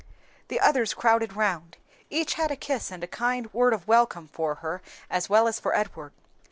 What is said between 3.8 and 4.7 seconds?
welcome for